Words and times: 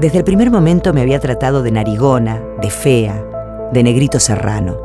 Desde 0.00 0.16
el 0.16 0.24
primer 0.24 0.50
momento 0.50 0.94
me 0.94 1.02
había 1.02 1.20
tratado 1.20 1.62
de 1.62 1.72
narigona, 1.72 2.40
de 2.62 2.70
fea, 2.70 3.22
de 3.70 3.82
negrito 3.82 4.18
serrano. 4.18 4.78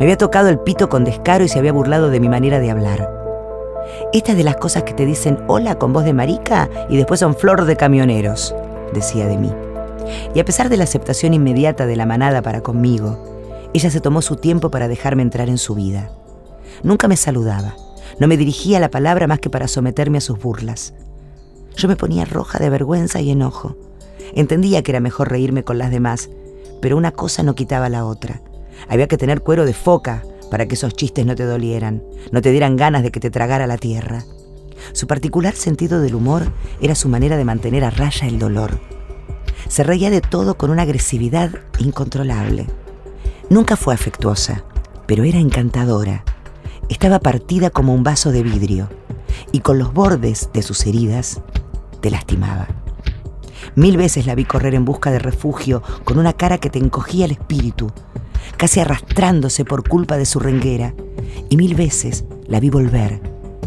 Me 0.00 0.06
había 0.06 0.18
tocado 0.18 0.48
el 0.48 0.58
pito 0.58 0.88
con 0.88 1.04
descaro 1.04 1.44
y 1.44 1.48
se 1.48 1.60
había 1.60 1.72
burlado 1.72 2.10
de 2.10 2.18
mi 2.18 2.28
manera 2.28 2.58
de 2.58 2.68
hablar. 2.68 3.08
Estas 4.12 4.36
de 4.36 4.42
las 4.42 4.56
cosas 4.56 4.82
que 4.82 4.94
te 4.94 5.06
dicen 5.06 5.38
hola 5.46 5.78
con 5.78 5.92
voz 5.92 6.04
de 6.04 6.12
marica 6.12 6.68
y 6.88 6.96
después 6.96 7.20
son 7.20 7.36
flor 7.36 7.66
de 7.66 7.76
camioneros, 7.76 8.52
decía 8.92 9.28
de 9.28 9.38
mí. 9.38 9.52
Y 10.34 10.40
a 10.40 10.44
pesar 10.44 10.68
de 10.68 10.76
la 10.76 10.84
aceptación 10.84 11.34
inmediata 11.34 11.86
de 11.86 11.94
la 11.94 12.04
manada 12.06 12.42
para 12.42 12.62
conmigo, 12.62 13.70
ella 13.72 13.92
se 13.92 14.00
tomó 14.00 14.22
su 14.22 14.34
tiempo 14.34 14.72
para 14.72 14.88
dejarme 14.88 15.22
entrar 15.22 15.50
en 15.50 15.58
su 15.58 15.76
vida. 15.76 16.10
Nunca 16.82 17.06
me 17.06 17.16
saludaba, 17.16 17.76
no 18.18 18.26
me 18.26 18.36
dirigía 18.36 18.80
la 18.80 18.90
palabra 18.90 19.28
más 19.28 19.38
que 19.38 19.50
para 19.50 19.68
someterme 19.68 20.18
a 20.18 20.20
sus 20.20 20.40
burlas. 20.40 20.94
Yo 21.76 21.86
me 21.86 21.94
ponía 21.94 22.24
roja 22.24 22.58
de 22.58 22.70
vergüenza 22.70 23.20
y 23.20 23.30
enojo. 23.30 23.76
Entendía 24.34 24.82
que 24.82 24.92
era 24.92 25.00
mejor 25.00 25.30
reírme 25.30 25.64
con 25.64 25.78
las 25.78 25.90
demás, 25.90 26.30
pero 26.80 26.96
una 26.96 27.12
cosa 27.12 27.42
no 27.42 27.54
quitaba 27.54 27.88
la 27.88 28.04
otra. 28.04 28.40
Había 28.88 29.08
que 29.08 29.18
tener 29.18 29.42
cuero 29.42 29.64
de 29.64 29.74
foca 29.74 30.22
para 30.50 30.66
que 30.66 30.74
esos 30.74 30.94
chistes 30.94 31.24
no 31.24 31.34
te 31.34 31.44
dolieran, 31.44 32.02
no 32.30 32.42
te 32.42 32.50
dieran 32.50 32.76
ganas 32.76 33.02
de 33.02 33.10
que 33.10 33.20
te 33.20 33.30
tragara 33.30 33.66
la 33.66 33.78
tierra. 33.78 34.24
Su 34.92 35.06
particular 35.06 35.54
sentido 35.54 36.00
del 36.00 36.14
humor 36.14 36.44
era 36.80 36.94
su 36.94 37.08
manera 37.08 37.36
de 37.36 37.44
mantener 37.44 37.84
a 37.84 37.90
raya 37.90 38.26
el 38.26 38.38
dolor. 38.38 38.78
Se 39.68 39.84
reía 39.84 40.10
de 40.10 40.20
todo 40.20 40.56
con 40.56 40.70
una 40.70 40.82
agresividad 40.82 41.50
incontrolable. 41.78 42.66
Nunca 43.48 43.76
fue 43.76 43.94
afectuosa, 43.94 44.64
pero 45.06 45.24
era 45.24 45.38
encantadora. 45.38 46.24
Estaba 46.88 47.20
partida 47.20 47.70
como 47.70 47.94
un 47.94 48.02
vaso 48.02 48.32
de 48.32 48.42
vidrio 48.42 48.88
y 49.52 49.60
con 49.60 49.78
los 49.78 49.94
bordes 49.94 50.50
de 50.52 50.62
sus 50.62 50.84
heridas 50.86 51.40
te 52.00 52.10
lastimaba. 52.10 52.81
Mil 53.74 53.96
veces 53.96 54.26
la 54.26 54.34
vi 54.34 54.44
correr 54.44 54.74
en 54.74 54.84
busca 54.84 55.10
de 55.10 55.18
refugio 55.18 55.82
con 56.04 56.18
una 56.18 56.32
cara 56.32 56.58
que 56.58 56.70
te 56.70 56.78
encogía 56.78 57.24
el 57.24 57.32
espíritu, 57.32 57.90
casi 58.56 58.80
arrastrándose 58.80 59.64
por 59.64 59.88
culpa 59.88 60.16
de 60.16 60.26
su 60.26 60.40
renguera, 60.40 60.94
y 61.48 61.56
mil 61.56 61.74
veces 61.74 62.24
la 62.46 62.60
vi 62.60 62.70
volver, 62.70 63.20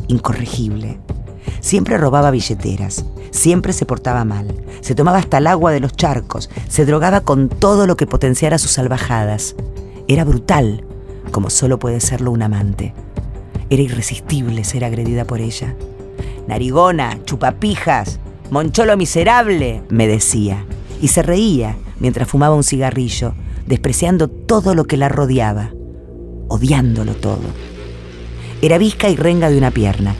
incorregible. 0.07 0.99
Siempre 1.59 1.97
robaba 1.97 2.31
billeteras, 2.31 3.05
siempre 3.31 3.73
se 3.73 3.85
portaba 3.85 4.23
mal, 4.25 4.53
se 4.81 4.95
tomaba 4.95 5.17
hasta 5.17 5.39
el 5.39 5.47
agua 5.47 5.71
de 5.71 5.79
los 5.79 5.95
charcos, 5.95 6.49
se 6.67 6.85
drogaba 6.85 7.21
con 7.21 7.49
todo 7.49 7.87
lo 7.87 7.97
que 7.97 8.07
potenciara 8.07 8.57
sus 8.57 8.71
salvajadas. 8.71 9.55
Era 10.07 10.23
brutal, 10.23 10.83
como 11.31 11.49
solo 11.49 11.79
puede 11.79 11.99
serlo 11.99 12.31
un 12.31 12.43
amante. 12.43 12.93
Era 13.69 13.81
irresistible 13.81 14.63
ser 14.63 14.85
agredida 14.85 15.25
por 15.25 15.41
ella. 15.41 15.75
Narigona, 16.47 17.19
chupapijas, 17.25 18.19
moncholo 18.51 18.97
miserable, 18.97 19.83
me 19.89 20.07
decía, 20.07 20.65
y 21.01 21.09
se 21.09 21.21
reía 21.21 21.77
mientras 21.99 22.27
fumaba 22.27 22.55
un 22.55 22.63
cigarrillo, 22.63 23.33
despreciando 23.65 24.27
todo 24.27 24.75
lo 24.75 24.85
que 24.85 24.97
la 24.97 25.09
rodeaba, 25.09 25.71
odiándolo 26.47 27.13
todo. 27.15 27.43
Era 28.61 28.77
visca 28.77 29.09
y 29.09 29.15
renga 29.15 29.49
de 29.49 29.57
una 29.57 29.71
pierna. 29.71 30.15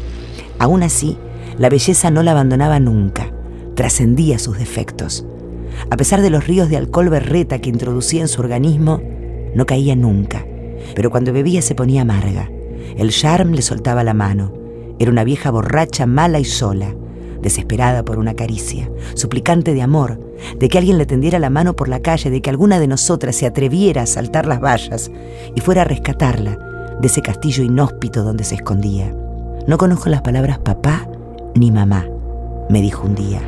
Aún 0.60 0.84
así, 0.84 1.18
la 1.58 1.70
belleza 1.70 2.12
no 2.12 2.24
la 2.24 2.32
abandonaba 2.32 2.80
nunca, 2.80 3.32
trascendía 3.76 4.40
sus 4.40 4.58
defectos. 4.58 5.26
A 5.90 5.98
pesar 5.98 6.22
de 6.22 6.30
los 6.30 6.48
ríos 6.48 6.70
de 6.70 6.78
alcohol 6.78 7.10
berreta 7.10 7.60
que 7.60 7.70
introducía 7.70 8.22
en 8.22 8.28
su 8.28 8.42
organismo, 8.42 9.02
no 9.54 9.66
caía 9.66 9.96
nunca, 9.96 10.46
pero 10.96 11.12
cuando 11.12 11.34
bebía 11.34 11.62
se 11.62 11.76
ponía 11.76 12.02
amarga. 12.02 12.50
El 12.98 13.12
charm 13.12 13.52
le 13.54 13.62
soltaba 13.62 14.04
la 14.04 14.14
mano. 14.14 14.54
Era 15.00 15.12
una 15.12 15.24
vieja 15.24 15.52
borracha, 15.52 16.06
mala 16.06 16.40
y 16.40 16.46
sola, 16.46 16.96
desesperada 17.46 18.04
por 18.04 18.18
una 18.18 18.34
caricia, 18.34 18.90
suplicante 19.14 19.74
de 19.74 19.82
amor, 19.82 20.20
de 20.60 20.68
que 20.68 20.78
alguien 20.78 20.98
le 20.98 21.06
tendiera 21.06 21.40
la 21.40 21.50
mano 21.50 21.76
por 21.76 21.88
la 21.88 22.02
calle, 22.02 22.30
de 22.30 22.42
que 22.42 22.50
alguna 22.50 22.80
de 22.80 22.88
nosotras 22.88 23.36
se 23.36 23.46
atreviera 23.46 24.02
a 24.02 24.08
saltar 24.08 24.48
las 24.48 24.60
vallas 24.60 25.12
y 25.56 25.62
fuera 25.62 25.84
a 25.84 25.86
rescatarla 25.86 26.58
de 27.00 27.08
ese 27.08 27.22
castillo 27.22 27.64
inhóspito 27.64 28.24
donde 28.24 28.44
se 28.44 28.56
escondía. 28.56 29.16
No 29.68 29.78
conozco 29.78 30.10
las 30.10 30.24
palabras 30.24 30.58
papá 30.58 31.08
ni 31.54 31.72
mamá, 31.72 32.06
me 32.68 32.82
dijo 32.82 33.06
un 33.06 33.16
día. 33.16 33.40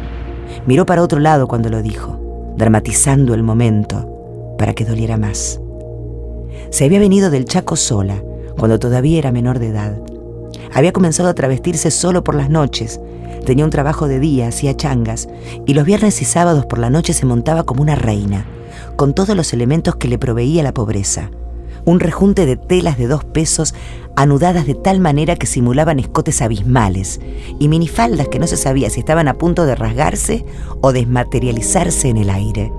Miró 0.68 0.86
para 0.86 1.02
otro 1.02 1.20
lado 1.20 1.48
cuando 1.48 1.70
lo 1.70 1.82
dijo, 1.82 2.54
dramatizando 2.56 3.34
el 3.34 3.42
momento 3.42 4.56
para 4.58 4.74
que 4.74 4.86
doliera 4.86 5.18
más. 5.18 5.60
Se 6.70 6.86
había 6.86 7.00
venido 7.00 7.32
del 7.32 7.46
Chaco 7.46 7.76
sola, 7.76 8.24
cuando 8.58 8.78
todavía 8.78 9.18
era 9.18 9.32
menor 9.32 9.58
de 9.58 9.70
edad. 9.70 9.98
Había 10.74 10.92
comenzado 10.92 11.30
a 11.30 11.34
travestirse 11.34 11.92
solo 11.92 12.24
por 12.24 12.36
las 12.36 12.50
noches. 12.50 13.00
Tenía 13.48 13.64
un 13.64 13.72
trabajo 13.72 14.10
de 14.10 14.20
día, 14.20 14.50
hacía 14.50 14.76
changas, 14.76 15.30
y 15.66 15.74
los 15.74 15.86
viernes 15.86 16.22
y 16.22 16.26
sábados 16.26 16.66
por 16.66 16.80
la 16.80 16.90
noche 16.90 17.14
se 17.14 17.26
montaba 17.26 17.64
como 17.64 17.82
una 17.82 17.96
reina, 17.96 18.46
con 18.98 19.14
todos 19.14 19.38
los 19.38 19.54
elementos 19.54 19.96
que 19.96 20.10
le 20.10 20.20
proveía 20.20 20.64
la 20.64 20.74
pobreza. 20.74 21.32
Un 21.86 22.02
rejunte 22.02 22.46
de 22.46 22.58
telas 22.58 22.98
de 22.98 23.08
dos 23.08 23.24
pesos 23.24 23.74
anudadas 24.18 24.68
de 24.68 24.74
tal 24.74 25.00
manera 25.00 25.38
que 25.38 25.48
simulaban 25.48 25.98
escotes 25.98 26.42
abismales, 26.42 27.22
y 27.58 27.70
minifaldas 27.70 28.28
que 28.28 28.38
no 28.38 28.48
se 28.48 28.58
sabía 28.58 28.90
si 28.90 29.00
estaban 29.00 29.30
a 29.30 29.36
punto 29.36 29.66
de 29.66 29.76
rasgarse 29.76 30.44
o 30.82 30.92
desmaterializarse 30.92 32.10
en 32.10 32.18
el 32.18 32.30
aire. 32.30 32.74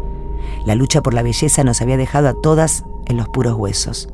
La 0.67 0.75
lucha 0.75 1.03
por 1.03 1.15
la 1.15 1.23
belleza 1.23 1.65
nos 1.65 1.81
había 1.81 1.97
dejado 1.97 2.29
a 2.29 2.39
todas 2.43 2.85
en 3.07 3.17
los 3.17 3.31
puros 3.31 3.55
huesos, 3.55 4.11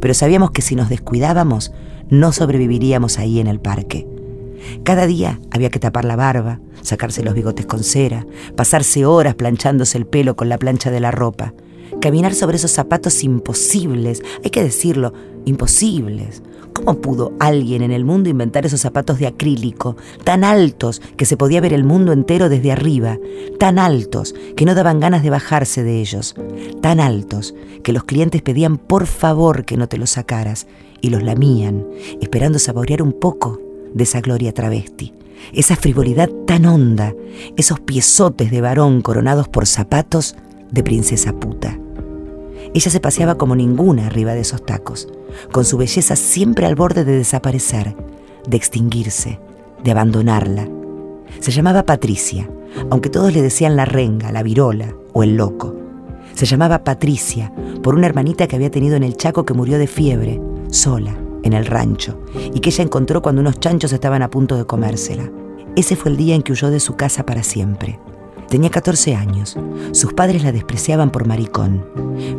pero 0.00 0.14
sabíamos 0.14 0.52
que 0.52 0.62
si 0.62 0.74
nos 0.74 0.88
descuidábamos, 0.88 1.70
no 2.08 2.32
sobreviviríamos 2.32 3.18
ahí 3.18 3.40
en 3.40 3.46
el 3.46 3.60
parque. 3.60 4.06
Cada 4.84 5.06
día 5.06 5.40
había 5.50 5.70
que 5.70 5.78
tapar 5.78 6.04
la 6.04 6.16
barba, 6.16 6.60
sacarse 6.82 7.22
los 7.22 7.34
bigotes 7.34 7.66
con 7.66 7.84
cera, 7.84 8.26
pasarse 8.56 9.04
horas 9.04 9.34
planchándose 9.34 9.98
el 9.98 10.06
pelo 10.06 10.36
con 10.36 10.48
la 10.48 10.58
plancha 10.58 10.90
de 10.90 11.00
la 11.00 11.10
ropa, 11.10 11.54
caminar 12.00 12.34
sobre 12.34 12.56
esos 12.56 12.70
zapatos 12.70 13.24
imposibles, 13.24 14.22
hay 14.44 14.50
que 14.50 14.62
decirlo, 14.62 15.12
imposibles. 15.44 16.42
¿Cómo 16.72 17.00
pudo 17.00 17.32
alguien 17.40 17.82
en 17.82 17.90
el 17.90 18.04
mundo 18.04 18.30
inventar 18.30 18.64
esos 18.64 18.80
zapatos 18.80 19.18
de 19.18 19.26
acrílico, 19.26 19.96
tan 20.22 20.44
altos 20.44 21.02
que 21.16 21.26
se 21.26 21.36
podía 21.36 21.60
ver 21.60 21.72
el 21.72 21.82
mundo 21.82 22.12
entero 22.12 22.48
desde 22.48 22.70
arriba, 22.70 23.18
tan 23.58 23.80
altos 23.80 24.32
que 24.56 24.64
no 24.64 24.76
daban 24.76 25.00
ganas 25.00 25.24
de 25.24 25.30
bajarse 25.30 25.82
de 25.82 26.00
ellos, 26.00 26.36
tan 26.80 27.00
altos 27.00 27.52
que 27.82 27.92
los 27.92 28.04
clientes 28.04 28.42
pedían 28.42 28.78
por 28.78 29.06
favor 29.06 29.64
que 29.64 29.76
no 29.76 29.88
te 29.88 29.98
los 29.98 30.10
sacaras 30.10 30.68
y 31.00 31.10
los 31.10 31.24
lamían, 31.24 31.84
esperando 32.20 32.60
saborear 32.60 33.02
un 33.02 33.12
poco 33.12 33.60
de 33.94 34.04
esa 34.04 34.20
gloria 34.20 34.52
travesti, 34.52 35.12
esa 35.52 35.76
frivolidad 35.76 36.28
tan 36.46 36.66
honda, 36.66 37.14
esos 37.56 37.80
piezotes 37.80 38.50
de 38.50 38.60
varón 38.60 39.02
coronados 39.02 39.48
por 39.48 39.66
zapatos 39.66 40.34
de 40.70 40.82
princesa 40.82 41.32
puta. 41.32 41.78
Ella 42.74 42.90
se 42.90 43.00
paseaba 43.00 43.36
como 43.36 43.56
ninguna 43.56 44.06
arriba 44.06 44.34
de 44.34 44.40
esos 44.40 44.64
tacos, 44.64 45.08
con 45.52 45.64
su 45.64 45.78
belleza 45.78 46.16
siempre 46.16 46.66
al 46.66 46.74
borde 46.74 47.04
de 47.04 47.16
desaparecer, 47.16 47.96
de 48.46 48.56
extinguirse, 48.56 49.40
de 49.82 49.90
abandonarla. 49.90 50.68
Se 51.40 51.50
llamaba 51.50 51.84
Patricia, 51.84 52.48
aunque 52.90 53.10
todos 53.10 53.32
le 53.32 53.42
decían 53.42 53.76
la 53.76 53.84
renga, 53.84 54.32
la 54.32 54.42
virola 54.42 54.94
o 55.12 55.22
el 55.22 55.36
loco. 55.36 55.74
Se 56.34 56.46
llamaba 56.46 56.84
Patricia 56.84 57.52
por 57.82 57.94
una 57.94 58.06
hermanita 58.06 58.46
que 58.46 58.56
había 58.56 58.70
tenido 58.70 58.96
en 58.96 59.02
el 59.02 59.16
Chaco 59.16 59.44
que 59.44 59.54
murió 59.54 59.78
de 59.78 59.86
fiebre, 59.86 60.40
sola, 60.70 61.16
en 61.48 61.54
el 61.54 61.66
rancho, 61.66 62.18
y 62.54 62.60
que 62.60 62.70
ella 62.70 62.84
encontró 62.84 63.20
cuando 63.20 63.40
unos 63.40 63.58
chanchos 63.58 63.92
estaban 63.92 64.22
a 64.22 64.30
punto 64.30 64.56
de 64.56 64.64
comérsela. 64.64 65.30
Ese 65.76 65.96
fue 65.96 66.12
el 66.12 66.16
día 66.16 66.34
en 66.34 66.42
que 66.42 66.52
huyó 66.52 66.70
de 66.70 66.80
su 66.80 66.96
casa 66.96 67.26
para 67.26 67.42
siempre. 67.42 67.98
Tenía 68.48 68.70
14 68.70 69.14
años. 69.14 69.56
Sus 69.92 70.14
padres 70.14 70.42
la 70.42 70.52
despreciaban 70.52 71.10
por 71.10 71.26
maricón. 71.26 71.84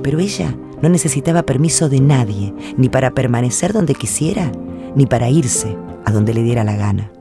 Pero 0.02 0.20
ella 0.20 0.56
no 0.82 0.90
necesitaba 0.90 1.44
permiso 1.44 1.88
de 1.88 2.00
nadie, 2.00 2.54
ni 2.78 2.90
para 2.90 3.12
permanecer 3.12 3.74
donde 3.74 3.94
quisiera, 3.94 4.52
ni 4.96 5.06
para 5.06 5.30
irse 5.30 5.78
a 6.06 6.12
donde 6.12 6.34
le 6.34 6.42
diera 6.42 6.64
la 6.64 6.76
gana. 6.76 7.12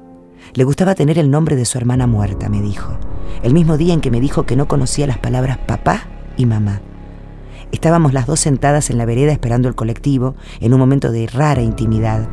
Le 0.54 0.64
gustaba 0.64 0.94
tener 0.94 1.18
el 1.18 1.30
nombre 1.30 1.56
de 1.56 1.66
su 1.66 1.76
hermana 1.76 2.06
muerta, 2.06 2.48
me 2.48 2.62
dijo. 2.62 2.98
El 3.42 3.52
mismo 3.52 3.76
día 3.76 3.92
en 3.92 4.00
que 4.00 4.10
me 4.10 4.20
dijo 4.20 4.44
que 4.44 4.56
no 4.56 4.66
conocía 4.66 5.06
las 5.06 5.18
palabras 5.18 5.58
papá 5.58 6.08
y 6.36 6.46
mamá. 6.46 6.80
Estábamos 7.72 8.12
las 8.12 8.26
dos 8.26 8.40
sentadas 8.40 8.90
en 8.90 8.98
la 8.98 9.04
vereda 9.04 9.32
esperando 9.32 9.68
el 9.68 9.74
colectivo, 9.74 10.34
en 10.60 10.72
un 10.72 10.80
momento 10.80 11.12
de 11.12 11.26
rara 11.26 11.62
intimidad. 11.62 12.28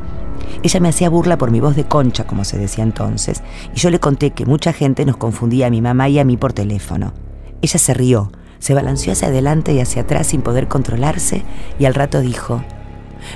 Ella 0.63 0.79
me 0.79 0.89
hacía 0.89 1.09
burla 1.09 1.37
por 1.37 1.51
mi 1.51 1.59
voz 1.59 1.75
de 1.75 1.85
concha, 1.85 2.25
como 2.25 2.45
se 2.45 2.57
decía 2.57 2.83
entonces, 2.83 3.43
y 3.75 3.79
yo 3.79 3.89
le 3.89 3.99
conté 3.99 4.31
que 4.31 4.45
mucha 4.45 4.73
gente 4.73 5.05
nos 5.05 5.17
confundía 5.17 5.67
a 5.67 5.69
mi 5.69 5.81
mamá 5.81 6.09
y 6.09 6.19
a 6.19 6.23
mí 6.23 6.37
por 6.37 6.53
teléfono. 6.53 7.13
Ella 7.61 7.79
se 7.79 7.93
rió, 7.93 8.31
se 8.59 8.73
balanceó 8.73 9.13
hacia 9.13 9.27
adelante 9.27 9.73
y 9.73 9.79
hacia 9.79 10.03
atrás 10.03 10.27
sin 10.27 10.41
poder 10.41 10.67
controlarse, 10.67 11.43
y 11.79 11.85
al 11.85 11.93
rato 11.93 12.21
dijo, 12.21 12.63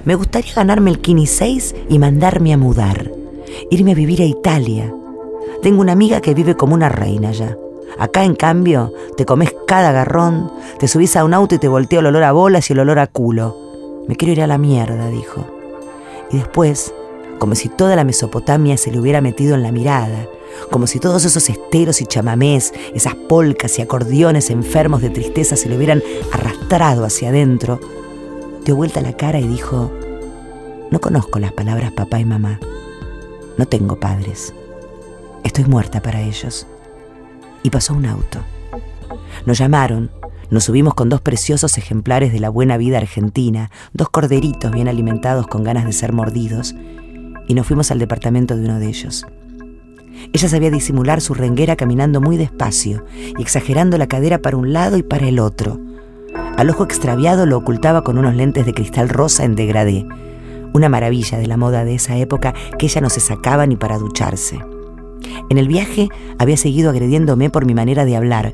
me 0.05 0.15
gustaría 0.15 0.53
ganarme 0.53 0.91
el 0.91 0.99
Kini 0.99 1.27
6 1.27 1.75
y 1.89 1.99
mandarme 1.99 2.53
a 2.53 2.57
mudar, 2.57 3.11
irme 3.71 3.91
a 3.91 3.95
vivir 3.95 4.21
a 4.21 4.25
Italia. 4.25 4.93
Tengo 5.61 5.81
una 5.81 5.91
amiga 5.91 6.21
que 6.21 6.33
vive 6.33 6.55
como 6.55 6.75
una 6.75 6.89
reina 6.89 7.31
ya. 7.31 7.57
Acá, 7.99 8.23
en 8.23 8.35
cambio, 8.35 8.93
te 9.17 9.25
comes 9.25 9.53
cada 9.67 9.91
garrón, 9.91 10.51
te 10.79 10.87
subís 10.87 11.17
a 11.17 11.25
un 11.25 11.33
auto 11.33 11.55
y 11.55 11.59
te 11.59 11.67
voltea 11.67 11.99
el 11.99 12.05
olor 12.05 12.23
a 12.23 12.31
bolas 12.31 12.69
y 12.69 12.73
el 12.73 12.79
olor 12.79 12.97
a 12.99 13.07
culo. 13.07 14.03
Me 14.07 14.15
quiero 14.15 14.31
ir 14.31 14.41
a 14.41 14.47
la 14.47 14.57
mierda, 14.57 15.09
dijo. 15.09 15.45
Y 16.31 16.37
después, 16.37 16.93
como 17.39 17.55
si 17.55 17.67
toda 17.67 17.97
la 17.97 18.05
Mesopotamia 18.05 18.77
se 18.77 18.91
le 18.91 18.99
hubiera 18.99 19.19
metido 19.19 19.53
en 19.55 19.63
la 19.63 19.73
mirada, 19.73 20.27
como 20.71 20.87
si 20.87 20.99
todos 20.99 21.25
esos 21.25 21.49
esteros 21.49 22.01
y 22.01 22.05
chamamés, 22.05 22.73
esas 22.93 23.15
polcas 23.15 23.77
y 23.77 23.81
acordeones 23.81 24.49
enfermos 24.49 25.01
de 25.01 25.09
tristeza 25.09 25.57
se 25.57 25.67
lo 25.67 25.75
hubieran 25.75 26.01
arrastrado 26.31 27.03
hacia 27.03 27.29
adentro, 27.29 27.79
dio 28.63 28.75
vuelta 28.77 29.01
la 29.01 29.17
cara 29.17 29.39
y 29.39 29.47
dijo, 29.47 29.91
no 30.89 31.01
conozco 31.01 31.39
las 31.39 31.51
palabras 31.51 31.91
papá 31.91 32.19
y 32.19 32.25
mamá, 32.25 32.59
no 33.57 33.67
tengo 33.67 33.99
padres, 33.99 34.53
estoy 35.43 35.65
muerta 35.65 36.01
para 36.01 36.21
ellos. 36.21 36.65
Y 37.63 37.69
pasó 37.69 37.93
un 37.93 38.05
auto. 38.05 38.39
Nos 39.45 39.57
llamaron, 39.57 40.11
nos 40.49 40.63
subimos 40.63 40.93
con 40.95 41.09
dos 41.09 41.21
preciosos 41.21 41.77
ejemplares 41.77 42.33
de 42.33 42.39
la 42.39 42.49
buena 42.49 42.77
vida 42.77 42.97
argentina, 42.97 43.69
dos 43.93 44.09
corderitos 44.09 44.71
bien 44.71 44.87
alimentados 44.87 45.47
con 45.47 45.63
ganas 45.63 45.85
de 45.85 45.93
ser 45.93 46.11
mordidos, 46.11 46.75
y 47.47 47.53
nos 47.53 47.67
fuimos 47.67 47.91
al 47.91 47.99
departamento 47.99 48.55
de 48.55 48.65
uno 48.65 48.79
de 48.79 48.87
ellos. 48.87 49.25
Ella 50.33 50.49
sabía 50.49 50.71
disimular 50.71 51.21
su 51.21 51.33
renguera 51.33 51.75
caminando 51.75 52.19
muy 52.19 52.37
despacio 52.37 53.05
y 53.13 53.41
exagerando 53.41 53.97
la 53.97 54.07
cadera 54.07 54.39
para 54.41 54.57
un 54.57 54.73
lado 54.73 54.97
y 54.97 55.03
para 55.03 55.27
el 55.27 55.39
otro. 55.39 55.79
Al 56.57 56.69
ojo 56.69 56.83
extraviado 56.83 57.45
lo 57.45 57.57
ocultaba 57.57 58.03
con 58.03 58.17
unos 58.17 58.35
lentes 58.35 58.65
de 58.65 58.73
cristal 58.73 59.09
rosa 59.09 59.45
en 59.45 59.55
degradé, 59.55 60.05
una 60.73 60.89
maravilla 60.89 61.37
de 61.37 61.47
la 61.47 61.57
moda 61.57 61.85
de 61.85 61.95
esa 61.95 62.17
época 62.17 62.53
que 62.77 62.87
ella 62.87 63.01
no 63.01 63.09
se 63.09 63.19
sacaba 63.19 63.65
ni 63.65 63.75
para 63.75 63.97
ducharse. 63.97 64.59
En 65.49 65.57
el 65.57 65.67
viaje 65.67 66.09
había 66.37 66.57
seguido 66.57 66.89
agrediéndome 66.89 67.49
por 67.49 67.65
mi 67.65 67.73
manera 67.73 68.05
de 68.05 68.15
hablar, 68.15 68.53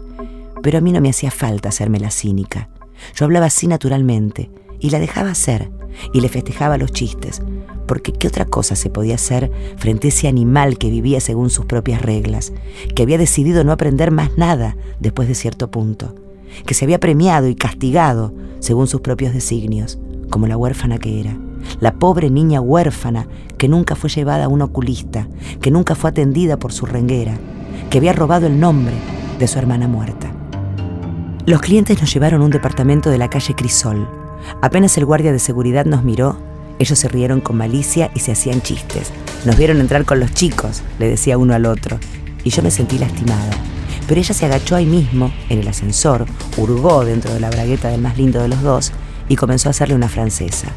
pero 0.61 0.77
a 0.77 0.81
mí 0.81 0.91
no 0.91 1.01
me 1.01 1.09
hacía 1.09 1.31
falta 1.31 1.69
hacerme 1.69 1.99
la 1.99 2.11
cínica. 2.11 2.69
Yo 3.15 3.25
hablaba 3.25 3.47
así 3.47 3.67
naturalmente 3.67 4.49
y 4.79 4.89
la 4.89 4.99
dejaba 4.99 5.31
hacer 5.31 5.69
y 6.13 6.21
le 6.21 6.29
festejaba 6.29 6.77
los 6.77 6.91
chistes, 6.91 7.41
porque 7.87 8.11
¿qué 8.11 8.27
otra 8.27 8.45
cosa 8.45 8.75
se 8.75 8.89
podía 8.89 9.15
hacer 9.15 9.51
frente 9.77 10.07
a 10.07 10.09
ese 10.09 10.27
animal 10.27 10.77
que 10.77 10.89
vivía 10.89 11.19
según 11.19 11.49
sus 11.49 11.65
propias 11.65 12.01
reglas, 12.01 12.53
que 12.95 13.03
había 13.03 13.17
decidido 13.17 13.63
no 13.63 13.71
aprender 13.71 14.11
más 14.11 14.37
nada 14.37 14.75
después 14.99 15.27
de 15.27 15.35
cierto 15.35 15.69
punto, 15.71 16.15
que 16.65 16.73
se 16.73 16.85
había 16.85 16.99
premiado 16.99 17.47
y 17.47 17.55
castigado 17.55 18.33
según 18.59 18.87
sus 18.87 19.01
propios 19.01 19.33
designios, 19.33 19.99
como 20.29 20.47
la 20.47 20.57
huérfana 20.57 20.97
que 20.97 21.19
era, 21.19 21.37
la 21.79 21.93
pobre 21.93 22.29
niña 22.29 22.61
huérfana 22.61 23.27
que 23.57 23.67
nunca 23.67 23.95
fue 23.95 24.09
llevada 24.09 24.45
a 24.45 24.47
un 24.49 24.61
oculista, 24.61 25.27
que 25.61 25.71
nunca 25.71 25.95
fue 25.95 26.09
atendida 26.09 26.57
por 26.57 26.73
su 26.73 26.85
renguera, 26.85 27.37
que 27.89 27.97
había 27.97 28.13
robado 28.13 28.47
el 28.47 28.59
nombre 28.59 28.93
de 29.39 29.47
su 29.47 29.59
hermana 29.59 29.87
muerta. 29.87 30.31
Los 31.45 31.61
clientes 31.61 31.99
nos 32.01 32.13
llevaron 32.13 32.41
a 32.41 32.45
un 32.45 32.51
departamento 32.51 33.09
de 33.09 33.17
la 33.17 33.29
calle 33.29 33.53
Crisol. 33.53 34.07
Apenas 34.61 34.97
el 34.97 35.05
guardia 35.05 35.31
de 35.31 35.39
seguridad 35.39 35.85
nos 35.85 36.03
miró, 36.03 36.37
ellos 36.79 36.99
se 36.99 37.07
rieron 37.07 37.39
con 37.39 37.57
malicia 37.57 38.11
y 38.15 38.19
se 38.19 38.31
hacían 38.31 38.61
chistes. 38.61 39.11
Nos 39.45 39.57
vieron 39.57 39.79
entrar 39.79 40.05
con 40.05 40.19
los 40.19 40.33
chicos, 40.33 40.81
le 40.99 41.07
decía 41.07 41.37
uno 41.37 41.53
al 41.53 41.65
otro, 41.65 41.99
y 42.43 42.49
yo 42.49 42.61
me 42.63 42.71
sentí 42.71 42.97
lastimada. 42.97 43.51
Pero 44.07 44.19
ella 44.19 44.33
se 44.33 44.45
agachó 44.45 44.75
ahí 44.75 44.85
mismo, 44.85 45.31
en 45.49 45.59
el 45.59 45.67
ascensor, 45.67 46.25
hurgó 46.57 47.05
dentro 47.05 47.33
de 47.33 47.39
la 47.39 47.49
bragueta 47.49 47.89
del 47.89 48.01
más 48.01 48.17
lindo 48.17 48.41
de 48.41 48.49
los 48.49 48.61
dos 48.61 48.91
y 49.29 49.35
comenzó 49.35 49.69
a 49.69 49.71
hacerle 49.71 49.95
una 49.95 50.09
francesa. 50.09 50.67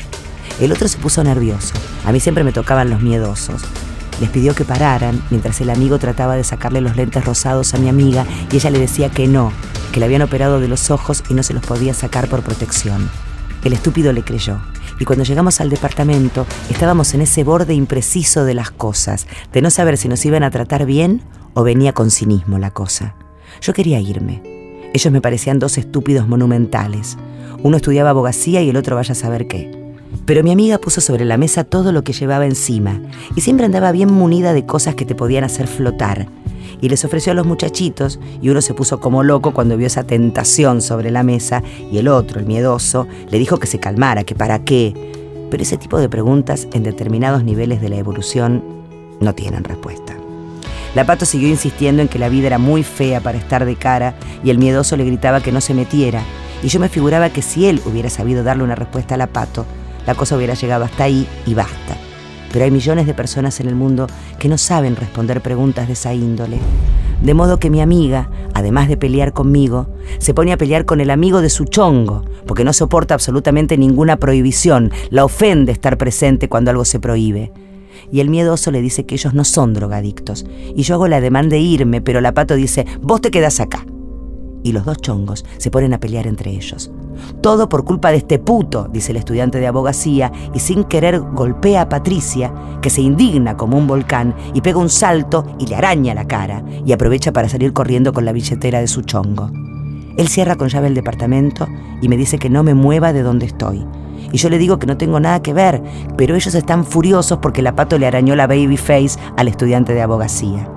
El 0.60 0.72
otro 0.72 0.88
se 0.88 0.98
puso 0.98 1.22
nervioso. 1.22 1.74
A 2.04 2.12
mí 2.12 2.20
siempre 2.20 2.44
me 2.44 2.52
tocaban 2.52 2.90
los 2.90 3.00
miedosos. 3.00 3.62
Les 4.20 4.30
pidió 4.30 4.54
que 4.54 4.64
pararan 4.64 5.22
mientras 5.30 5.60
el 5.60 5.70
amigo 5.70 5.98
trataba 5.98 6.34
de 6.34 6.42
sacarle 6.42 6.80
los 6.80 6.96
lentes 6.96 7.24
rosados 7.24 7.74
a 7.74 7.78
mi 7.78 7.88
amiga 7.88 8.26
y 8.50 8.56
ella 8.56 8.70
le 8.70 8.80
decía 8.80 9.10
que 9.10 9.28
no, 9.28 9.52
que 9.92 10.00
le 10.00 10.06
habían 10.06 10.22
operado 10.22 10.58
de 10.58 10.66
los 10.66 10.90
ojos 10.90 11.22
y 11.28 11.34
no 11.34 11.44
se 11.44 11.54
los 11.54 11.64
podía 11.64 11.94
sacar 11.94 12.28
por 12.28 12.42
protección. 12.42 13.08
El 13.64 13.72
estúpido 13.72 14.12
le 14.12 14.22
creyó. 14.22 14.58
Y 14.98 15.04
cuando 15.04 15.24
llegamos 15.24 15.60
al 15.60 15.70
departamento, 15.70 16.44
estábamos 16.70 17.14
en 17.14 17.20
ese 17.20 17.44
borde 17.44 17.74
impreciso 17.74 18.44
de 18.44 18.54
las 18.54 18.72
cosas, 18.72 19.28
de 19.52 19.62
no 19.62 19.70
saber 19.70 19.96
si 19.96 20.08
nos 20.08 20.24
iban 20.26 20.42
a 20.42 20.50
tratar 20.50 20.86
bien 20.86 21.22
o 21.54 21.62
venía 21.62 21.92
con 21.92 22.10
cinismo 22.10 22.58
la 22.58 22.72
cosa. 22.72 23.14
Yo 23.60 23.72
quería 23.72 24.00
irme. 24.00 24.42
Ellos 24.92 25.12
me 25.12 25.20
parecían 25.20 25.60
dos 25.60 25.78
estúpidos 25.78 26.26
monumentales. 26.26 27.16
Uno 27.62 27.76
estudiaba 27.76 28.10
abogacía 28.10 28.60
y 28.62 28.70
el 28.70 28.76
otro 28.76 28.96
vaya 28.96 29.12
a 29.12 29.16
saber 29.16 29.46
qué. 29.46 29.77
Pero 30.24 30.42
mi 30.42 30.50
amiga 30.50 30.78
puso 30.78 31.00
sobre 31.00 31.24
la 31.24 31.36
mesa 31.36 31.64
todo 31.64 31.92
lo 31.92 32.04
que 32.04 32.12
llevaba 32.12 32.46
encima 32.46 33.00
y 33.34 33.40
siempre 33.40 33.66
andaba 33.66 33.92
bien 33.92 34.12
munida 34.12 34.52
de 34.52 34.66
cosas 34.66 34.94
que 34.94 35.04
te 35.04 35.14
podían 35.14 35.44
hacer 35.44 35.66
flotar 35.66 36.28
y 36.80 36.88
les 36.88 37.04
ofreció 37.04 37.32
a 37.32 37.34
los 37.34 37.46
muchachitos 37.46 38.18
y 38.40 38.50
uno 38.50 38.60
se 38.60 38.74
puso 38.74 39.00
como 39.00 39.22
loco 39.22 39.52
cuando 39.52 39.76
vio 39.76 39.86
esa 39.86 40.04
tentación 40.04 40.80
sobre 40.82 41.10
la 41.10 41.22
mesa 41.22 41.62
y 41.90 41.98
el 41.98 42.08
otro, 42.08 42.40
el 42.40 42.46
miedoso, 42.46 43.06
le 43.30 43.38
dijo 43.38 43.58
que 43.58 43.66
se 43.66 43.80
calmara, 43.80 44.24
que 44.24 44.34
para 44.34 44.64
qué. 44.64 44.94
Pero 45.50 45.62
ese 45.62 45.76
tipo 45.76 45.98
de 45.98 46.08
preguntas 46.08 46.68
en 46.72 46.82
determinados 46.82 47.42
niveles 47.42 47.80
de 47.80 47.88
la 47.88 47.96
evolución 47.96 48.62
no 49.20 49.34
tienen 49.34 49.64
respuesta. 49.64 50.14
La 50.94 51.04
pato 51.04 51.24
siguió 51.26 51.48
insistiendo 51.48 52.02
en 52.02 52.08
que 52.08 52.18
la 52.18 52.28
vida 52.28 52.46
era 52.46 52.58
muy 52.58 52.82
fea 52.82 53.20
para 53.20 53.38
estar 53.38 53.64
de 53.64 53.76
cara 53.76 54.14
y 54.42 54.50
el 54.50 54.58
miedoso 54.58 54.96
le 54.96 55.04
gritaba 55.04 55.42
que 55.42 55.52
no 55.52 55.60
se 55.60 55.74
metiera 55.74 56.22
y 56.62 56.68
yo 56.68 56.80
me 56.80 56.88
figuraba 56.88 57.30
que 57.30 57.42
si 57.42 57.66
él 57.66 57.80
hubiera 57.86 58.10
sabido 58.10 58.42
darle 58.42 58.64
una 58.64 58.74
respuesta 58.74 59.14
a 59.14 59.18
la 59.18 59.28
pato, 59.28 59.64
la 60.06 60.14
cosa 60.14 60.36
hubiera 60.36 60.54
llegado 60.54 60.84
hasta 60.84 61.04
ahí 61.04 61.26
y 61.46 61.54
basta. 61.54 61.96
Pero 62.52 62.64
hay 62.64 62.70
millones 62.70 63.06
de 63.06 63.14
personas 63.14 63.60
en 63.60 63.68
el 63.68 63.74
mundo 63.74 64.06
que 64.38 64.48
no 64.48 64.58
saben 64.58 64.96
responder 64.96 65.42
preguntas 65.42 65.86
de 65.86 65.92
esa 65.92 66.14
índole. 66.14 66.58
De 67.22 67.34
modo 67.34 67.58
que 67.58 67.68
mi 67.68 67.80
amiga, 67.80 68.30
además 68.54 68.88
de 68.88 68.96
pelear 68.96 69.32
conmigo, 69.32 69.88
se 70.18 70.34
pone 70.34 70.52
a 70.52 70.56
pelear 70.56 70.84
con 70.84 71.00
el 71.00 71.10
amigo 71.10 71.40
de 71.40 71.50
su 71.50 71.64
chongo, 71.64 72.24
porque 72.46 72.64
no 72.64 72.72
soporta 72.72 73.14
absolutamente 73.14 73.76
ninguna 73.76 74.18
prohibición, 74.18 74.92
la 75.10 75.24
ofende 75.24 75.72
estar 75.72 75.98
presente 75.98 76.48
cuando 76.48 76.70
algo 76.70 76.84
se 76.84 77.00
prohíbe. 77.00 77.52
Y 78.10 78.20
el 78.20 78.30
miedoso 78.30 78.70
le 78.70 78.80
dice 78.80 79.04
que 79.04 79.16
ellos 79.16 79.34
no 79.34 79.44
son 79.44 79.74
drogadictos. 79.74 80.46
Y 80.74 80.82
yo 80.82 80.94
hago 80.94 81.08
la 81.08 81.20
demanda 81.20 81.56
de 81.56 81.60
irme, 81.60 82.00
pero 82.00 82.20
la 82.20 82.32
pato 82.32 82.54
dice, 82.54 82.86
vos 83.02 83.20
te 83.20 83.30
quedás 83.30 83.60
acá. 83.60 83.84
Y 84.62 84.72
los 84.72 84.84
dos 84.84 84.98
chongos 84.98 85.44
se 85.58 85.70
ponen 85.70 85.92
a 85.92 86.00
pelear 86.00 86.26
entre 86.26 86.52
ellos. 86.52 86.90
Todo 87.40 87.68
por 87.68 87.84
culpa 87.84 88.10
de 88.10 88.18
este 88.18 88.38
puto, 88.38 88.88
dice 88.92 89.12
el 89.12 89.18
estudiante 89.18 89.58
de 89.58 89.66
abogacía, 89.66 90.32
y 90.54 90.58
sin 90.58 90.84
querer 90.84 91.20
golpea 91.20 91.82
a 91.82 91.88
Patricia, 91.88 92.52
que 92.82 92.90
se 92.90 93.00
indigna 93.00 93.56
como 93.56 93.78
un 93.78 93.86
volcán 93.86 94.34
y 94.54 94.60
pega 94.60 94.78
un 94.78 94.90
salto 94.90 95.44
y 95.58 95.66
le 95.66 95.76
araña 95.76 96.14
la 96.14 96.26
cara, 96.26 96.64
y 96.84 96.92
aprovecha 96.92 97.32
para 97.32 97.48
salir 97.48 97.72
corriendo 97.72 98.12
con 98.12 98.24
la 98.24 98.32
billetera 98.32 98.80
de 98.80 98.88
su 98.88 99.02
chongo. 99.02 99.50
Él 100.16 100.28
cierra 100.28 100.56
con 100.56 100.68
llave 100.68 100.88
el 100.88 100.94
departamento 100.94 101.68
y 102.02 102.08
me 102.08 102.16
dice 102.16 102.38
que 102.38 102.50
no 102.50 102.64
me 102.64 102.74
mueva 102.74 103.12
de 103.12 103.22
donde 103.22 103.46
estoy. 103.46 103.86
Y 104.32 104.38
yo 104.38 104.48
le 104.50 104.58
digo 104.58 104.78
que 104.78 104.86
no 104.86 104.96
tengo 104.96 105.20
nada 105.20 105.42
que 105.42 105.54
ver, 105.54 105.80
pero 106.16 106.34
ellos 106.34 106.54
están 106.54 106.84
furiosos 106.84 107.38
porque 107.38 107.62
la 107.62 107.76
pato 107.76 107.98
le 107.98 108.06
arañó 108.06 108.34
la 108.34 108.46
baby 108.46 108.76
face 108.76 109.18
al 109.36 109.48
estudiante 109.48 109.94
de 109.94 110.02
abogacía. 110.02 110.68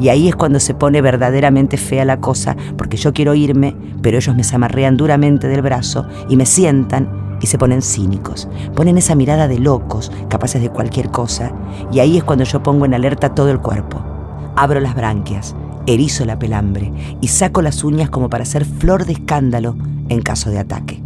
Y 0.00 0.08
ahí 0.08 0.28
es 0.28 0.36
cuando 0.36 0.60
se 0.60 0.74
pone 0.74 1.00
verdaderamente 1.00 1.76
fea 1.76 2.04
la 2.04 2.20
cosa, 2.20 2.56
porque 2.76 2.96
yo 2.96 3.12
quiero 3.12 3.34
irme, 3.34 3.76
pero 4.02 4.18
ellos 4.18 4.34
me 4.34 4.44
zamarrean 4.44 4.96
duramente 4.96 5.48
del 5.48 5.62
brazo 5.62 6.06
y 6.28 6.36
me 6.36 6.46
sientan 6.46 7.08
y 7.40 7.46
se 7.46 7.58
ponen 7.58 7.82
cínicos. 7.82 8.48
Ponen 8.74 8.98
esa 8.98 9.14
mirada 9.14 9.48
de 9.48 9.58
locos, 9.58 10.10
capaces 10.28 10.62
de 10.62 10.70
cualquier 10.70 11.10
cosa, 11.10 11.52
y 11.92 12.00
ahí 12.00 12.16
es 12.16 12.24
cuando 12.24 12.44
yo 12.44 12.62
pongo 12.62 12.84
en 12.84 12.94
alerta 12.94 13.34
todo 13.34 13.50
el 13.50 13.60
cuerpo. 13.60 14.02
Abro 14.56 14.80
las 14.80 14.94
branquias, 14.94 15.54
erizo 15.86 16.24
la 16.24 16.38
pelambre 16.38 16.92
y 17.20 17.28
saco 17.28 17.60
las 17.62 17.84
uñas 17.84 18.10
como 18.10 18.30
para 18.30 18.44
hacer 18.44 18.64
flor 18.64 19.04
de 19.04 19.14
escándalo 19.14 19.76
en 20.08 20.22
caso 20.22 20.50
de 20.50 20.58
ataque. 20.58 21.02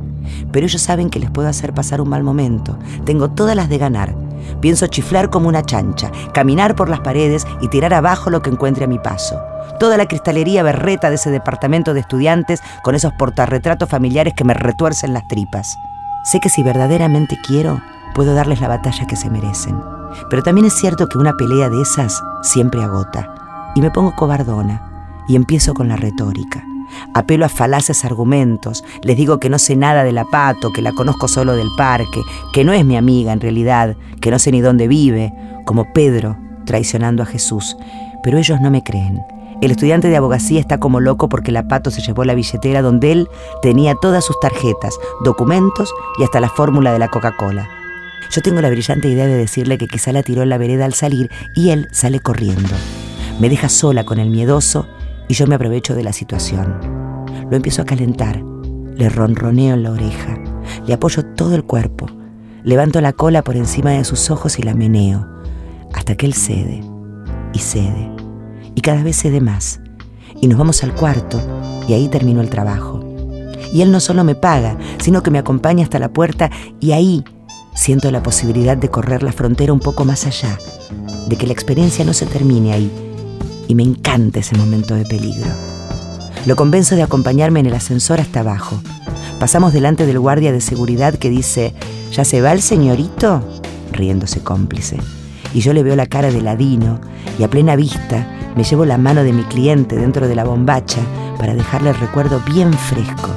Pero 0.53 0.67
ellos 0.67 0.83
saben 0.83 1.11
que 1.11 1.19
les 1.19 1.31
puedo 1.31 1.49
hacer 1.49 1.75
pasar 1.75 2.01
un 2.01 2.09
mal 2.09 2.23
momento. 2.23 2.79
Tengo 3.05 3.31
todas 3.31 3.57
las 3.57 3.69
de 3.69 3.79
ganar 3.79 4.15
Pienso 4.61 4.87
chiflar 4.87 5.31
como 5.31 5.49
una 5.49 5.63
chancha, 5.63 6.11
caminar 6.33 6.75
por 6.75 6.89
las 6.89 7.01
paredes 7.01 7.47
y 7.61 7.69
tirar 7.69 7.95
abajo 7.95 8.31
lo 8.31 8.43
que 8.43 8.51
encuentre 8.51 8.85
a 8.85 8.89
mi 8.89 8.99
paso. 8.99 9.41
Toda 9.79 9.97
la 9.97 10.07
cristalería 10.07 10.63
berreta 10.63 11.09
de 11.09 11.17
ese 11.17 11.31
departamento 11.31 11.95
de 11.95 12.01
estudiantes 12.01 12.61
con 12.83 12.95
esos 12.95 13.13
portarretratos 13.13 13.89
familiares 13.89 14.35
que 14.35 14.45
me 14.45 14.55
retuercen 14.55 15.13
las 15.13 15.27
tripas. 15.29 15.79
Sé 16.25 16.41
que 16.41 16.49
si 16.49 16.63
verdaderamente 16.63 17.39
quiero, 17.47 17.81
puedo 18.15 18.35
darles 18.35 18.61
la 18.61 18.69
batalla 18.69 19.07
que 19.07 19.17
se 19.17 19.31
merecen. 19.31 19.81
Pero 20.31 20.43
también 20.43 20.67
es 20.67 20.75
cierto 20.75 21.09
que 21.09 21.19
una 21.19 21.35
pelea 21.35 21.69
de 21.69 21.83
esas 21.83 22.23
siempre 22.43 22.83
agota. 22.83 23.33
Y 23.75 23.81
me 23.81 23.91
pongo 23.91 24.15
cobardona 24.17 24.83
y 25.29 25.37
empiezo 25.37 25.75
con 25.75 25.89
la 25.89 25.97
retórica. 25.97 26.65
Apelo 27.15 27.45
a 27.45 27.49
falaces 27.49 28.05
argumentos, 28.05 28.85
les 29.03 29.17
digo 29.17 29.41
que 29.41 29.51
no 29.51 29.59
sé 29.59 29.77
nada 29.77 30.05
de 30.05 30.13
la 30.13 30.25
pato, 30.25 30.73
que 30.73 30.83
la 30.83 30.93
conozco 30.93 31.29
solo 31.29 31.57
del 31.57 31.69
parque, 31.77 32.21
que 32.53 32.65
no 32.65 32.73
es 32.73 32.85
mi 32.85 32.97
amiga 32.97 33.33
en 33.33 33.41
realidad, 33.41 33.97
que 34.21 34.31
no 34.31 34.39
sé 34.39 34.53
ni 34.53 34.61
dónde 34.61 34.89
vive, 34.89 35.33
como 35.65 35.93
Pedro 35.93 36.37
traicionando 36.65 37.23
a 37.23 37.27
Jesús. 37.27 37.77
Pero 38.23 38.39
ellos 38.39 38.61
no 38.61 38.71
me 38.71 38.83
creen. 38.83 39.21
El 39.61 39.73
estudiante 39.73 40.09
de 40.09 40.17
abogacía 40.17 40.61
está 40.61 40.79
como 40.79 41.01
loco 41.01 41.29
porque 41.29 41.51
la 41.51 41.67
pato 41.67 41.91
se 41.91 42.01
llevó 42.01 42.25
la 42.25 42.35
billetera 42.35 42.81
donde 42.81 43.11
él 43.11 43.29
tenía 43.61 43.97
todas 44.01 44.25
sus 44.25 44.39
tarjetas, 44.39 44.97
documentos 45.25 45.93
y 46.21 46.23
hasta 46.23 46.39
la 46.41 46.49
fórmula 46.49 46.93
de 46.93 47.01
la 47.01 47.09
Coca-Cola. 47.09 47.69
Yo 48.31 48.41
tengo 48.43 48.61
la 48.61 48.71
brillante 48.71 49.09
idea 49.09 49.27
de 49.27 49.37
decirle 49.37 49.79
que 49.79 49.89
quizá 49.89 50.13
la 50.13 50.23
tiró 50.23 50.43
en 50.43 50.51
la 50.51 50.59
vereda 50.59 50.85
al 50.85 50.95
salir 50.95 51.29
y 51.57 51.71
él 51.71 51.89
sale 51.91 52.21
corriendo. 52.21 52.75
Me 53.41 53.49
deja 53.49 53.69
sola 53.69 54.05
con 54.05 54.19
el 54.19 54.31
miedoso 54.31 54.87
y 55.29 55.35
yo 55.35 55.47
me 55.47 55.55
aprovecho 55.55 55.95
de 55.95 56.03
la 56.03 56.13
situación. 56.13 56.79
Lo 57.51 57.57
empiezo 57.57 57.83
a 57.83 57.85
calentar, 57.85 58.43
le 58.95 59.09
ronroneo 59.09 59.75
en 59.75 59.83
la 59.83 59.93
oreja, 59.93 60.39
le 60.87 60.95
apoyo 60.95 61.25
todo 61.25 61.55
el 61.55 61.65
cuerpo, 61.65 62.07
levanto 62.65 63.01
la 63.01 63.13
cola 63.13 63.43
por 63.43 63.57
encima 63.57 63.91
de 63.91 64.05
sus 64.05 64.31
ojos 64.31 64.59
y 64.59 64.63
la 64.63 64.75
meneo, 64.75 65.27
hasta 65.93 66.17
que 66.17 66.27
él 66.27 66.35
cede 66.35 66.83
y 67.53 67.59
cede. 67.59 68.11
y 68.75 68.81
cada 68.81 69.03
vez 69.03 69.17
sé 69.17 69.31
de 69.31 69.41
más. 69.41 69.81
Y 70.41 70.47
nos 70.47 70.59
vamos 70.59 70.85
al 70.85 70.95
cuarto 70.95 71.41
y 71.89 71.95
ahí 71.95 72.09
terminó 72.09 72.41
el 72.41 72.51
trabajo. 72.51 73.05
Y 73.73 73.83
él 73.83 73.91
no 73.91 73.99
solo 73.99 74.23
me 74.23 74.37
paga, 74.37 74.79
sino 74.99 75.23
que 75.23 75.33
me 75.33 75.39
acompaña 75.39 75.83
hasta 75.83 75.99
la 75.99 76.13
puerta 76.13 76.51
y 76.79 76.93
ahí 76.93 77.25
siento 77.75 78.11
la 78.13 78.23
posibilidad 78.23 78.77
de 78.77 78.89
correr 78.89 79.23
la 79.23 79.33
frontera 79.33 79.73
un 79.73 79.81
poco 79.81 80.05
más 80.05 80.27
allá, 80.27 80.57
de 81.29 81.37
que 81.37 81.47
la 81.47 81.53
experiencia 81.53 82.05
no 82.05 82.13
se 82.13 82.27
termine 82.27 82.73
ahí. 82.73 83.08
Y 83.69 83.75
me 83.75 83.85
encanta 83.85 84.41
ese 84.41 84.57
momento 84.57 84.95
de 84.95 85.05
peligro. 85.05 85.51
Lo 86.47 86.57
convenzo 86.57 86.97
de 86.97 87.03
acompañarme 87.03 87.61
en 87.61 87.67
el 87.67 87.75
ascensor 87.75 88.21
hasta 88.21 88.41
abajo. 88.41 88.81
Pasamos 89.39 89.73
delante 89.73 90.07
del 90.07 90.19
guardia 90.19 90.51
de 90.51 90.61
seguridad 90.61 91.15
que 91.15 91.31
dice, 91.31 91.75
¿ya 92.11 92.25
se 92.25 92.41
va 92.41 92.53
el 92.53 92.63
señorito? 92.63 93.43
riéndose 93.93 94.41
cómplice. 94.41 94.97
Y 95.55 95.61
yo 95.61 95.73
le 95.73 95.83
veo 95.83 95.97
la 95.97 96.07
cara 96.07 96.31
de 96.31 96.41
ladino 96.41 97.01
y 97.39 97.43
a 97.43 97.51
plena 97.51 97.77
vista 97.77 98.27
me 98.57 98.65
llevo 98.65 98.85
la 98.85 98.99
mano 98.99 99.23
de 99.23 99.33
mi 99.33 99.43
cliente 99.45 99.97
dentro 99.97 100.27
de 100.29 100.35
la 100.35 100.45
bombacha 100.45 101.01
para 101.39 101.55
dejarle 101.55 101.91
el 101.91 101.97
recuerdo 101.97 102.41
bien 102.53 102.73
fresco 102.73 103.31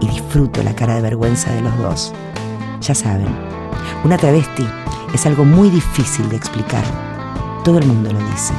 y 0.00 0.08
disfruto 0.08 0.62
la 0.62 0.74
cara 0.74 0.94
de 0.94 1.02
vergüenza 1.02 1.52
de 1.52 1.62
los 1.62 1.78
dos. 1.78 2.12
Ya 2.80 2.94
saben, 2.94 3.28
una 4.04 4.16
travesti 4.16 4.66
es 5.12 5.26
algo 5.26 5.44
muy 5.44 5.70
difícil 5.70 6.28
de 6.28 6.36
explicar. 6.36 6.84
Todo 7.64 7.78
el 7.78 7.86
mundo 7.86 8.12
lo 8.12 8.18
dice. 8.30 8.54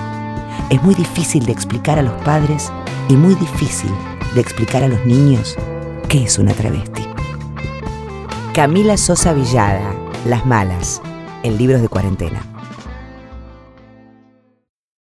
Es 0.70 0.82
muy 0.84 0.96
difícil 0.96 1.46
de 1.46 1.51
explicar 1.51 2.00
a 2.00 2.04
los 2.04 2.13
padres 2.24 2.72
y 3.08 3.13
muy 3.13 3.36
difícil 3.36 3.92
de 4.36 4.42
explicar 4.42 4.84
a 4.84 4.88
los 4.88 5.06
niños 5.06 5.56
qué 6.08 6.24
es 6.24 6.38
una 6.38 6.54
travesti. 6.54 7.04
Camila 8.54 8.98
Sosa 8.98 9.34
Villada, 9.34 9.94
Las 10.25 10.46
Malas, 10.46 11.01
en 11.44 11.58
libros 11.58 11.82
de 11.82 11.88
cuarentena. 11.88 12.42